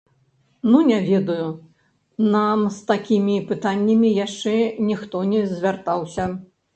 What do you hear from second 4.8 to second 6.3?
ніхто не звяртаўся.